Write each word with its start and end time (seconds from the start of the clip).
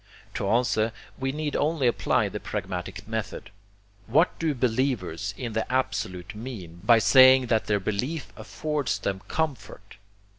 To 0.33 0.49
answer, 0.49 0.93
we 1.19 1.31
need 1.31 1.55
only 1.55 1.85
apply 1.85 2.27
the 2.27 2.39
pragmatic 2.39 3.07
method. 3.07 3.51
What 4.07 4.39
do 4.39 4.55
believers 4.55 5.35
in 5.37 5.53
the 5.53 5.71
Absolute 5.71 6.33
mean 6.33 6.81
by 6.83 6.97
saying 6.97 7.45
that 7.53 7.65
their 7.67 7.79
belief 7.79 8.33
affords 8.35 8.97
them 8.97 9.21
comfort? 9.27 9.97